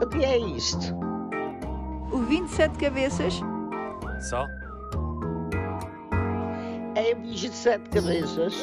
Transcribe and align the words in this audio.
O 0.00 0.06
que 0.06 0.24
é 0.24 0.38
isto? 0.38 0.94
O 2.12 2.18
27 2.18 2.78
cabeças? 2.78 3.34
Só? 4.30 4.46
É 6.94 7.16
um 7.16 7.22
bicho 7.22 7.48
de 7.48 7.56
sete 7.56 7.90
cabeças. 7.90 8.54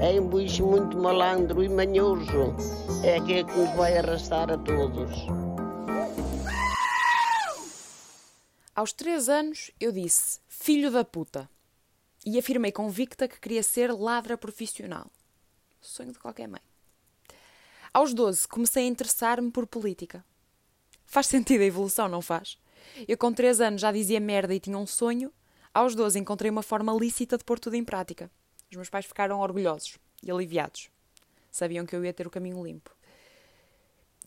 É 0.00 0.20
um 0.20 0.28
bicho 0.28 0.64
muito 0.64 0.96
malandro 0.96 1.64
e 1.64 1.68
manhoso. 1.68 2.54
É 3.02 3.16
aquele 3.16 3.44
que 3.44 3.58
nos 3.58 3.74
vai 3.76 3.98
arrastar 3.98 4.52
a 4.52 4.58
todos. 4.58 5.10
Aos 8.72 8.92
três 8.92 9.28
anos 9.28 9.72
eu 9.80 9.90
disse 9.90 10.38
filho 10.46 10.92
da 10.92 11.04
puta 11.04 11.50
e 12.24 12.38
afirmei 12.38 12.70
convicta 12.70 13.26
que 13.26 13.40
queria 13.40 13.64
ser 13.64 13.92
ladra 13.92 14.38
profissional. 14.38 15.10
Sonho 15.80 16.12
de 16.12 16.20
qualquer 16.20 16.46
mãe. 16.46 16.73
Aos 17.94 18.12
12 18.12 18.48
comecei 18.48 18.82
a 18.82 18.88
interessar-me 18.88 19.52
por 19.52 19.68
política. 19.68 20.24
Faz 21.06 21.28
sentido 21.28 21.60
a 21.60 21.64
evolução, 21.64 22.08
não 22.08 22.20
faz? 22.20 22.58
Eu 23.06 23.16
com 23.16 23.32
3 23.32 23.60
anos 23.60 23.80
já 23.80 23.92
dizia 23.92 24.18
merda 24.18 24.52
e 24.52 24.58
tinha 24.58 24.76
um 24.76 24.84
sonho. 24.84 25.32
Aos 25.72 25.94
12 25.94 26.18
encontrei 26.18 26.50
uma 26.50 26.64
forma 26.64 26.92
lícita 26.92 27.38
de 27.38 27.44
pôr 27.44 27.60
tudo 27.60 27.76
em 27.76 27.84
prática. 27.84 28.28
Os 28.68 28.76
meus 28.76 28.90
pais 28.90 29.06
ficaram 29.06 29.38
orgulhosos 29.38 29.96
e 30.20 30.28
aliviados. 30.28 30.90
Sabiam 31.52 31.86
que 31.86 31.94
eu 31.94 32.04
ia 32.04 32.12
ter 32.12 32.26
o 32.26 32.30
caminho 32.30 32.64
limpo. 32.64 32.90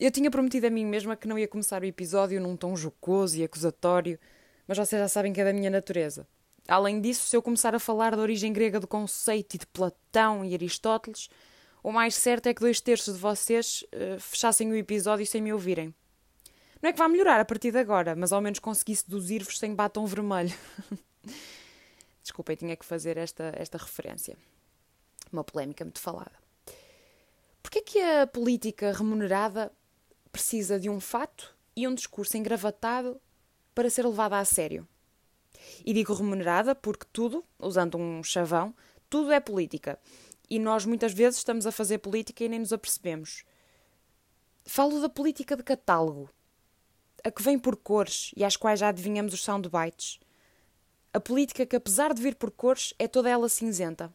Eu 0.00 0.10
tinha 0.10 0.30
prometido 0.30 0.66
a 0.66 0.70
mim 0.70 0.86
mesma 0.86 1.14
que 1.14 1.28
não 1.28 1.38
ia 1.38 1.46
começar 1.46 1.82
o 1.82 1.84
episódio 1.86 2.40
num 2.40 2.56
tom 2.56 2.74
jocoso 2.74 3.36
e 3.36 3.44
acusatório, 3.44 4.18
mas 4.66 4.78
vocês 4.78 4.98
já 4.98 5.08
sabem 5.08 5.30
que 5.30 5.42
é 5.42 5.44
da 5.44 5.52
minha 5.52 5.68
natureza. 5.68 6.26
Além 6.66 7.02
disso, 7.02 7.28
se 7.28 7.36
eu 7.36 7.42
começar 7.42 7.74
a 7.74 7.78
falar 7.78 8.16
da 8.16 8.22
origem 8.22 8.50
grega 8.50 8.80
do 8.80 8.88
conceito 8.88 9.56
e 9.56 9.58
de 9.58 9.66
Platão 9.66 10.42
e 10.42 10.54
Aristóteles, 10.54 11.28
o 11.88 11.92
mais 11.92 12.14
certo 12.14 12.48
é 12.48 12.52
que 12.52 12.60
dois 12.60 12.82
terços 12.82 13.14
de 13.14 13.20
vocês 13.20 13.82
uh, 13.94 14.20
fechassem 14.20 14.70
o 14.70 14.76
episódio 14.76 15.24
sem 15.24 15.40
me 15.40 15.54
ouvirem. 15.54 15.94
Não 16.82 16.90
é 16.90 16.92
que 16.92 16.98
vá 16.98 17.08
melhorar 17.08 17.40
a 17.40 17.46
partir 17.46 17.72
de 17.72 17.78
agora, 17.78 18.14
mas 18.14 18.30
ao 18.30 18.42
menos 18.42 18.58
consegui 18.58 18.94
seduzir-vos 18.94 19.58
sem 19.58 19.74
batom 19.74 20.04
vermelho. 20.04 20.54
Desculpem, 22.22 22.56
tinha 22.56 22.76
que 22.76 22.84
fazer 22.84 23.16
esta, 23.16 23.54
esta 23.56 23.78
referência. 23.78 24.36
Uma 25.32 25.42
polémica 25.42 25.82
muito 25.82 25.98
falada. 25.98 26.32
Porquê 27.62 27.80
que 27.80 27.98
a 27.98 28.26
política 28.26 28.92
remunerada 28.92 29.72
precisa 30.30 30.78
de 30.78 30.90
um 30.90 31.00
fato 31.00 31.56
e 31.74 31.88
um 31.88 31.94
discurso 31.94 32.36
engravatado 32.36 33.18
para 33.74 33.88
ser 33.88 34.04
levada 34.04 34.38
a 34.38 34.44
sério? 34.44 34.86
E 35.86 35.94
digo 35.94 36.12
remunerada 36.12 36.74
porque 36.74 37.06
tudo, 37.10 37.42
usando 37.58 37.96
um 37.96 38.22
chavão, 38.22 38.74
tudo 39.08 39.32
é 39.32 39.40
política. 39.40 39.98
E 40.50 40.58
nós 40.58 40.84
muitas 40.84 41.12
vezes 41.12 41.38
estamos 41.38 41.66
a 41.66 41.72
fazer 41.72 41.98
política 41.98 42.44
e 42.44 42.48
nem 42.48 42.60
nos 42.60 42.72
apercebemos. 42.72 43.44
Falo 44.64 45.00
da 45.00 45.08
política 45.08 45.56
de 45.56 45.62
catálogo, 45.62 46.30
a 47.24 47.30
que 47.30 47.42
vem 47.42 47.58
por 47.58 47.76
cores 47.76 48.32
e 48.36 48.44
às 48.44 48.56
quais 48.56 48.80
já 48.80 48.88
adivinhamos 48.88 49.34
os 49.34 49.42
soundbites. 49.42 50.18
A 51.12 51.20
política 51.20 51.66
que, 51.66 51.76
apesar 51.76 52.14
de 52.14 52.22
vir 52.22 52.34
por 52.34 52.50
cores, 52.50 52.94
é 52.98 53.08
toda 53.08 53.28
ela 53.28 53.48
cinzenta. 53.48 54.14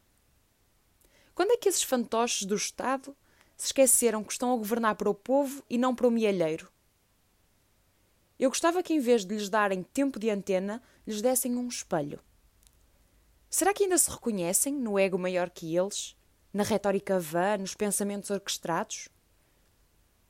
Quando 1.35 1.51
é 1.51 1.57
que 1.57 1.67
esses 1.67 1.83
fantoches 1.83 2.45
do 2.45 2.55
Estado 2.55 3.15
se 3.57 3.67
esqueceram 3.67 4.23
que 4.23 4.31
estão 4.31 4.53
a 4.53 4.57
governar 4.57 4.95
para 4.95 5.09
o 5.09 5.15
povo 5.15 5.63
e 5.69 5.77
não 5.77 5.95
para 5.95 6.07
o 6.07 6.11
mielheiro? 6.11 6.71
Eu 8.39 8.49
gostava 8.49 8.83
que, 8.83 8.93
em 8.93 8.99
vez 8.99 9.25
de 9.25 9.35
lhes 9.35 9.49
darem 9.49 9.83
tempo 9.83 10.19
de 10.19 10.29
antena, 10.29 10.81
lhes 11.05 11.21
dessem 11.21 11.55
um 11.55 11.67
espelho. 11.67 12.19
Será 13.49 13.73
que 13.73 13.83
ainda 13.83 13.97
se 13.97 14.09
reconhecem 14.09 14.73
no 14.73 14.97
ego 14.97 15.17
maior 15.17 15.49
que 15.49 15.75
eles? 15.75 16.15
Na 16.53 16.63
retórica 16.63 17.19
vã, 17.19 17.57
nos 17.57 17.73
pensamentos 17.73 18.29
orquestrados? 18.29 19.09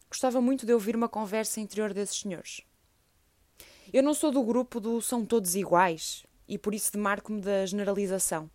Gostava 0.10 0.40
muito 0.40 0.66
de 0.66 0.74
ouvir 0.74 0.96
uma 0.96 1.10
conversa 1.10 1.60
interior 1.60 1.94
desses 1.94 2.22
senhores. 2.22 2.62
Eu 3.92 4.02
não 4.02 4.14
sou 4.14 4.32
do 4.32 4.42
grupo 4.42 4.80
do 4.80 5.02
são 5.02 5.26
todos 5.26 5.56
iguais 5.56 6.26
e 6.48 6.58
por 6.58 6.74
isso 6.74 6.92
demarco-me 6.94 7.42
da 7.42 7.66
generalização. 7.66 8.50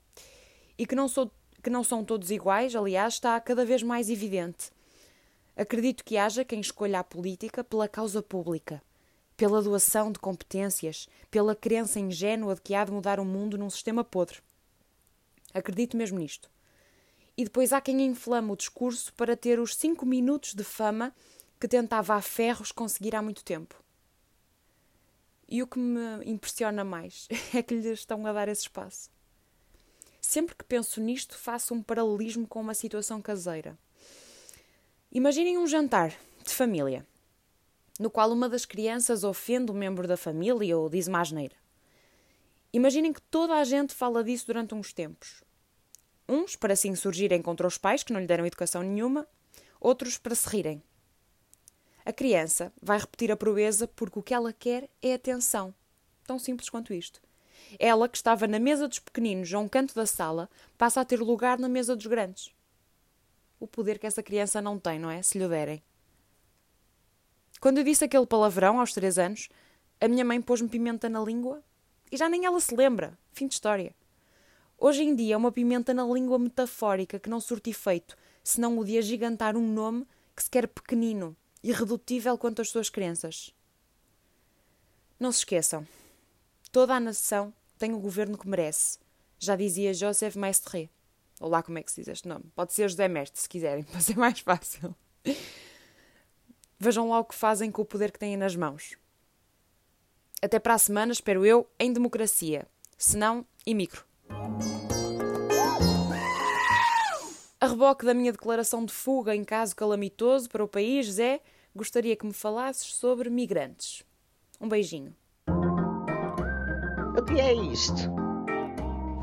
E 0.78 0.86
que 0.86 0.94
não, 0.94 1.08
sou, 1.08 1.30
que 1.62 1.68
não 1.68 1.84
são 1.84 2.04
todos 2.04 2.30
iguais, 2.30 2.74
aliás, 2.74 3.14
está 3.14 3.38
cada 3.40 3.64
vez 3.64 3.82
mais 3.82 4.08
evidente. 4.08 4.70
Acredito 5.56 6.04
que 6.04 6.16
haja 6.16 6.44
quem 6.44 6.60
escolha 6.60 7.00
a 7.00 7.04
política 7.04 7.64
pela 7.64 7.88
causa 7.88 8.22
pública, 8.22 8.80
pela 9.36 9.60
doação 9.60 10.10
de 10.10 10.18
competências, 10.18 11.08
pela 11.30 11.54
crença 11.54 12.00
ingênua 12.00 12.54
de 12.54 12.60
que 12.62 12.74
há 12.74 12.84
de 12.84 12.92
mudar 12.92 13.20
o 13.20 13.24
mundo 13.24 13.58
num 13.58 13.68
sistema 13.68 14.04
podre. 14.04 14.38
Acredito 15.52 15.96
mesmo 15.96 16.18
nisto. 16.18 16.48
E 17.38 17.44
depois 17.44 17.72
há 17.72 17.80
quem 17.80 18.04
inflama 18.04 18.52
o 18.52 18.56
discurso 18.56 19.14
para 19.14 19.36
ter 19.36 19.60
os 19.60 19.76
cinco 19.76 20.04
minutos 20.04 20.54
de 20.54 20.64
fama 20.64 21.14
que 21.60 21.68
tentava 21.68 22.16
a 22.16 22.20
ferros 22.20 22.72
conseguir 22.72 23.14
há 23.14 23.22
muito 23.22 23.44
tempo. 23.44 23.80
E 25.48 25.62
o 25.62 25.66
que 25.68 25.78
me 25.78 26.00
impressiona 26.24 26.82
mais 26.82 27.28
é 27.54 27.62
que 27.62 27.74
lhes 27.74 27.86
estão 27.86 28.26
a 28.26 28.32
dar 28.32 28.48
esse 28.48 28.62
espaço. 28.62 29.08
Sempre 30.20 30.56
que 30.56 30.64
penso 30.64 31.00
nisto, 31.00 31.38
faço 31.38 31.72
um 31.72 31.80
paralelismo 31.80 32.44
com 32.44 32.60
uma 32.60 32.74
situação 32.74 33.22
caseira. 33.22 33.78
Imaginem 35.12 35.58
um 35.58 35.66
jantar 35.66 36.10
de 36.44 36.52
família, 36.52 37.06
no 38.00 38.10
qual 38.10 38.32
uma 38.32 38.48
das 38.48 38.66
crianças 38.66 39.22
ofende 39.22 39.70
um 39.70 39.76
membro 39.76 40.08
da 40.08 40.16
família 40.16 40.76
ou 40.76 40.90
diz 40.90 41.06
uma 41.06 41.20
asneira. 41.20 41.54
Imaginem 42.72 43.12
que 43.12 43.22
toda 43.22 43.54
a 43.54 43.62
gente 43.62 43.94
fala 43.94 44.24
disso 44.24 44.48
durante 44.48 44.74
uns 44.74 44.92
tempos. 44.92 45.46
Uns 46.28 46.54
para 46.56 46.76
se 46.76 46.88
insurgirem 46.88 47.40
contra 47.40 47.66
os 47.66 47.78
pais 47.78 48.02
que 48.02 48.12
não 48.12 48.20
lhe 48.20 48.26
deram 48.26 48.44
educação 48.44 48.82
nenhuma, 48.82 49.26
outros 49.80 50.18
para 50.18 50.34
se 50.34 50.48
rirem. 50.48 50.82
A 52.04 52.12
criança 52.12 52.72
vai 52.82 52.98
repetir 52.98 53.30
a 53.32 53.36
proeza 53.36 53.88
porque 53.88 54.18
o 54.18 54.22
que 54.22 54.34
ela 54.34 54.52
quer 54.52 54.88
é 55.00 55.14
atenção. 55.14 55.74
Tão 56.26 56.38
simples 56.38 56.68
quanto 56.68 56.92
isto. 56.92 57.20
Ela, 57.78 58.08
que 58.08 58.16
estava 58.16 58.46
na 58.46 58.58
mesa 58.58 58.88
dos 58.88 58.98
pequeninos 58.98 59.52
a 59.52 59.58
um 59.58 59.68
canto 59.68 59.94
da 59.94 60.06
sala, 60.06 60.48
passa 60.76 61.00
a 61.00 61.04
ter 61.04 61.20
lugar 61.20 61.58
na 61.58 61.68
mesa 61.68 61.96
dos 61.96 62.06
grandes. 62.06 62.50
O 63.60 63.66
poder 63.66 63.98
que 63.98 64.06
essa 64.06 64.22
criança 64.22 64.62
não 64.62 64.78
tem, 64.78 64.98
não 64.98 65.10
é? 65.10 65.22
Se 65.22 65.38
lhe 65.38 65.48
derem. 65.48 65.82
Quando 67.60 67.78
eu 67.78 67.84
disse 67.84 68.04
aquele 68.04 68.26
palavrão 68.26 68.78
aos 68.78 68.92
três 68.92 69.18
anos, 69.18 69.48
a 70.00 70.06
minha 70.06 70.24
mãe 70.24 70.40
pôs-me 70.40 70.68
pimenta 70.68 71.08
na 71.08 71.20
língua 71.20 71.62
e 72.10 72.16
já 72.16 72.28
nem 72.28 72.44
ela 72.44 72.60
se 72.60 72.74
lembra. 72.74 73.18
Fim 73.32 73.48
de 73.48 73.54
história. 73.54 73.94
Hoje 74.80 75.02
em 75.02 75.12
dia 75.12 75.34
é 75.34 75.36
uma 75.36 75.50
pimenta 75.50 75.92
na 75.92 76.04
língua 76.04 76.38
metafórica 76.38 77.18
que 77.18 77.28
não 77.28 77.40
surte 77.40 77.70
efeito, 77.70 78.16
senão 78.44 78.78
o 78.78 78.84
de 78.84 78.96
agigantar 78.96 79.56
um 79.56 79.66
nome 79.66 80.06
que 80.36 80.44
se 80.44 80.48
quer 80.48 80.68
pequenino, 80.68 81.36
irredutível 81.64 82.38
quanto 82.38 82.62
às 82.62 82.70
suas 82.70 82.88
crenças. 82.88 83.52
Não 85.18 85.32
se 85.32 85.38
esqueçam, 85.38 85.84
toda 86.70 86.94
a 86.94 87.00
nação 87.00 87.52
tem 87.76 87.92
o 87.92 87.98
governo 87.98 88.38
que 88.38 88.48
merece, 88.48 89.00
já 89.36 89.56
dizia 89.56 89.92
Joseph 89.92 90.36
Maistre. 90.36 90.88
Ou 91.40 91.48
lá 91.48 91.60
como 91.60 91.78
é 91.78 91.82
que 91.82 91.90
se 91.90 92.00
diz 92.00 92.08
este 92.08 92.28
nome. 92.28 92.44
Pode 92.54 92.72
ser 92.72 92.88
José 92.88 93.08
Mestre, 93.08 93.40
se 93.40 93.48
quiserem, 93.48 93.82
para 93.84 94.00
ser 94.00 94.16
mais 94.16 94.38
fácil. 94.40 94.94
Vejam 96.78 97.10
lá 97.10 97.18
o 97.18 97.24
que 97.24 97.34
fazem 97.34 97.70
com 97.70 97.82
o 97.82 97.84
poder 97.84 98.12
que 98.12 98.18
têm 98.18 98.36
nas 98.36 98.54
mãos. 98.54 98.96
Até 100.40 100.60
para 100.60 100.74
a 100.74 100.78
semana, 100.78 101.12
espero 101.12 101.44
eu, 101.44 101.68
em 101.78 101.92
democracia. 101.92 102.66
Se 102.96 103.16
não, 103.16 103.44
em 103.66 103.74
micro. 103.74 104.07
A 107.60 107.66
reboque 107.66 108.06
da 108.06 108.14
minha 108.14 108.30
declaração 108.32 108.84
de 108.84 108.92
fuga 108.92 109.34
em 109.34 109.44
caso 109.44 109.74
calamitoso 109.74 110.48
para 110.48 110.62
o 110.62 110.68
país, 110.68 111.06
Zé, 111.06 111.40
gostaria 111.74 112.14
que 112.14 112.24
me 112.24 112.32
falasses 112.32 112.94
sobre 112.94 113.28
migrantes. 113.28 114.04
Um 114.60 114.68
beijinho. 114.68 115.14
O 117.18 117.22
que 117.24 117.40
é 117.40 117.52
isto? 117.52 118.10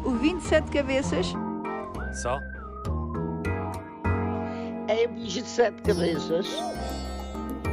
O 0.05 0.11
27 0.11 0.69
cabeças? 0.69 1.27
Só? 2.21 2.39
É 4.87 5.07
um 5.07 5.13
bicho 5.13 5.41
de 5.41 5.47
sete 5.47 5.81
cabeças. 5.81 6.47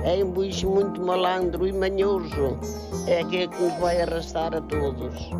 É 0.04 0.24
um 0.24 0.30
bicho 0.32 0.70
muito 0.70 1.02
malandro 1.02 1.66
e 1.66 1.72
manhoso. 1.72 2.58
É 3.06 3.20
aquele 3.20 3.48
que 3.48 3.62
nos 3.62 3.78
vai 3.78 4.00
arrastar 4.00 4.54
a 4.54 4.60
todos. 4.62 5.30